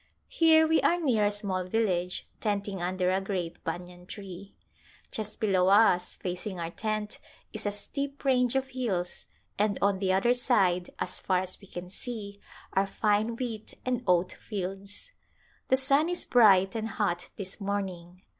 [0.29, 4.55] Here we are near a small village, tenting under a great banyan tree.
[5.11, 7.19] Just below us, facing our tent
[7.53, 9.27] is a steep range of hills,
[9.59, 12.41] and on the other side as far as we can see
[12.73, 15.11] are fine wheat and oat fields.
[15.67, 18.23] The sun is bright and hot this morning.